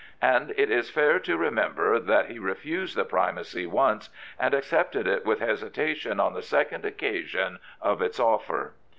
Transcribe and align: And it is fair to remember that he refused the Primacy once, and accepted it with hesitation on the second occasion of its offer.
And 0.23 0.51
it 0.57 0.71
is 0.71 0.89
fair 0.89 1.19
to 1.19 1.37
remember 1.37 1.99
that 1.99 2.25
he 2.31 2.39
refused 2.39 2.95
the 2.97 3.05
Primacy 3.05 3.67
once, 3.67 4.09
and 4.39 4.51
accepted 4.55 5.05
it 5.07 5.25
with 5.27 5.41
hesitation 5.41 6.19
on 6.19 6.33
the 6.33 6.41
second 6.41 6.85
occasion 6.85 7.59
of 7.79 8.01
its 8.01 8.19
offer. 8.19 8.73